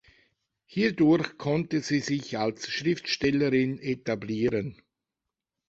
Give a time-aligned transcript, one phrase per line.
[0.65, 4.81] Hierdurch konnte sie sich als Schriftstellerin etablieren.